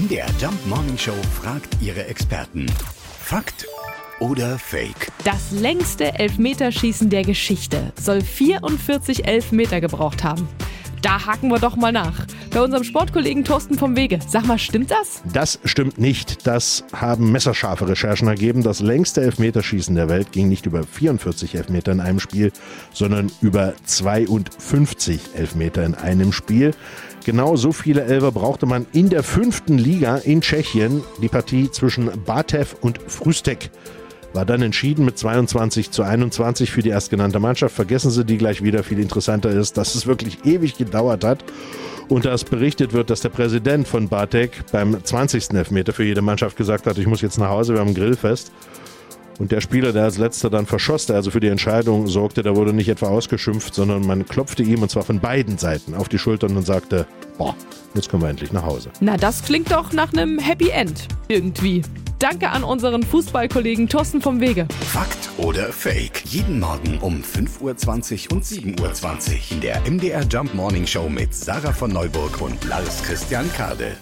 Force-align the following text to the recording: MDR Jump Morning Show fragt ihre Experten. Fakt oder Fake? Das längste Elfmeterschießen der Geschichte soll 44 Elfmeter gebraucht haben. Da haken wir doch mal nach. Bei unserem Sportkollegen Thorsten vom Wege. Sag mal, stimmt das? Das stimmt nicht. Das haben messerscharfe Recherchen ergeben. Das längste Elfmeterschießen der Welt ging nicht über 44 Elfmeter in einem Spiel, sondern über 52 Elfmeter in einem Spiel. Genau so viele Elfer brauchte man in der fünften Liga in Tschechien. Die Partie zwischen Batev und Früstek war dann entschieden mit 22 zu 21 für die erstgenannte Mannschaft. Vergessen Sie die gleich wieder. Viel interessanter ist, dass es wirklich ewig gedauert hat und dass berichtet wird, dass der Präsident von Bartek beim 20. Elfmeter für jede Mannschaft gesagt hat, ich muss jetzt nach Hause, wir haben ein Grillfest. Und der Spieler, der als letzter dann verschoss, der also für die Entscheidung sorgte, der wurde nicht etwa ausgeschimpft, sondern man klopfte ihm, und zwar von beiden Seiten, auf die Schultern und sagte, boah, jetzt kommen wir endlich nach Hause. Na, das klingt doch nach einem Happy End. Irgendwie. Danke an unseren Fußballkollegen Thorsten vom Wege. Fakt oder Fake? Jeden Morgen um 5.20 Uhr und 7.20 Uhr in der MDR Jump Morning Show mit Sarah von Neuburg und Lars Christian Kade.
MDR 0.00 0.28
Jump 0.40 0.66
Morning 0.66 0.96
Show 0.96 1.16
fragt 1.42 1.76
ihre 1.82 2.06
Experten. 2.06 2.64
Fakt 3.18 3.66
oder 4.18 4.58
Fake? 4.58 5.12
Das 5.24 5.50
längste 5.50 6.18
Elfmeterschießen 6.18 7.10
der 7.10 7.22
Geschichte 7.22 7.92
soll 8.00 8.22
44 8.22 9.26
Elfmeter 9.26 9.82
gebraucht 9.82 10.24
haben. 10.24 10.48
Da 11.02 11.26
haken 11.26 11.48
wir 11.48 11.58
doch 11.58 11.76
mal 11.76 11.92
nach. 11.92 12.26
Bei 12.50 12.60
unserem 12.60 12.84
Sportkollegen 12.84 13.44
Thorsten 13.44 13.78
vom 13.78 13.96
Wege. 13.96 14.18
Sag 14.28 14.46
mal, 14.46 14.58
stimmt 14.58 14.90
das? 14.90 15.22
Das 15.32 15.58
stimmt 15.64 15.98
nicht. 15.98 16.46
Das 16.46 16.84
haben 16.92 17.32
messerscharfe 17.32 17.88
Recherchen 17.88 18.28
ergeben. 18.28 18.62
Das 18.62 18.80
längste 18.80 19.22
Elfmeterschießen 19.22 19.94
der 19.94 20.08
Welt 20.08 20.32
ging 20.32 20.48
nicht 20.48 20.66
über 20.66 20.82
44 20.82 21.54
Elfmeter 21.54 21.92
in 21.92 22.00
einem 22.00 22.20
Spiel, 22.20 22.52
sondern 22.92 23.32
über 23.40 23.74
52 23.84 25.20
Elfmeter 25.34 25.84
in 25.84 25.94
einem 25.94 26.32
Spiel. 26.32 26.72
Genau 27.24 27.56
so 27.56 27.72
viele 27.72 28.04
Elfer 28.04 28.32
brauchte 28.32 28.66
man 28.66 28.86
in 28.92 29.08
der 29.08 29.22
fünften 29.22 29.78
Liga 29.78 30.16
in 30.16 30.40
Tschechien. 30.42 31.02
Die 31.22 31.28
Partie 31.28 31.70
zwischen 31.70 32.10
Batev 32.24 32.76
und 32.80 33.00
Früstek 33.06 33.70
war 34.32 34.44
dann 34.44 34.62
entschieden 34.62 35.04
mit 35.04 35.18
22 35.18 35.90
zu 35.90 36.02
21 36.02 36.70
für 36.70 36.82
die 36.82 36.90
erstgenannte 36.90 37.40
Mannschaft. 37.40 37.74
Vergessen 37.74 38.10
Sie 38.10 38.24
die 38.24 38.38
gleich 38.38 38.62
wieder. 38.62 38.82
Viel 38.82 39.00
interessanter 39.00 39.50
ist, 39.50 39.76
dass 39.76 39.94
es 39.94 40.06
wirklich 40.06 40.44
ewig 40.44 40.76
gedauert 40.76 41.24
hat 41.24 41.44
und 42.08 42.24
dass 42.24 42.44
berichtet 42.44 42.92
wird, 42.92 43.10
dass 43.10 43.20
der 43.20 43.28
Präsident 43.30 43.88
von 43.88 44.08
Bartek 44.08 44.64
beim 44.72 45.02
20. 45.02 45.54
Elfmeter 45.54 45.92
für 45.92 46.04
jede 46.04 46.22
Mannschaft 46.22 46.56
gesagt 46.56 46.86
hat, 46.86 46.98
ich 46.98 47.06
muss 47.06 47.20
jetzt 47.20 47.38
nach 47.38 47.48
Hause, 47.48 47.74
wir 47.74 47.80
haben 47.80 47.88
ein 47.88 47.94
Grillfest. 47.94 48.52
Und 49.38 49.52
der 49.52 49.62
Spieler, 49.62 49.94
der 49.94 50.04
als 50.04 50.18
letzter 50.18 50.50
dann 50.50 50.66
verschoss, 50.66 51.06
der 51.06 51.16
also 51.16 51.30
für 51.30 51.40
die 51.40 51.48
Entscheidung 51.48 52.06
sorgte, 52.08 52.42
der 52.42 52.56
wurde 52.56 52.74
nicht 52.74 52.90
etwa 52.90 53.06
ausgeschimpft, 53.06 53.74
sondern 53.74 54.06
man 54.06 54.26
klopfte 54.26 54.62
ihm, 54.62 54.82
und 54.82 54.90
zwar 54.90 55.02
von 55.02 55.18
beiden 55.18 55.56
Seiten, 55.56 55.94
auf 55.94 56.10
die 56.10 56.18
Schultern 56.18 56.58
und 56.58 56.66
sagte, 56.66 57.06
boah, 57.38 57.56
jetzt 57.94 58.10
kommen 58.10 58.22
wir 58.22 58.28
endlich 58.28 58.52
nach 58.52 58.64
Hause. 58.64 58.90
Na, 59.00 59.16
das 59.16 59.42
klingt 59.42 59.72
doch 59.72 59.94
nach 59.94 60.12
einem 60.12 60.38
Happy 60.38 60.68
End. 60.68 61.08
Irgendwie. 61.28 61.80
Danke 62.20 62.50
an 62.50 62.64
unseren 62.64 63.02
Fußballkollegen 63.02 63.88
Thorsten 63.88 64.20
vom 64.20 64.40
Wege. 64.40 64.68
Fakt 64.92 65.30
oder 65.38 65.72
Fake? 65.72 66.22
Jeden 66.26 66.60
Morgen 66.60 66.98
um 66.98 67.22
5.20 67.22 68.28
Uhr 68.28 68.36
und 68.36 68.44
7.20 68.44 68.78
Uhr 68.78 69.52
in 69.52 69.60
der 69.62 69.80
MDR 69.90 70.22
Jump 70.24 70.52
Morning 70.52 70.86
Show 70.86 71.08
mit 71.08 71.34
Sarah 71.34 71.72
von 71.72 71.90
Neuburg 71.90 72.42
und 72.42 72.62
Lars 72.64 73.02
Christian 73.04 73.50
Kade. 73.54 73.96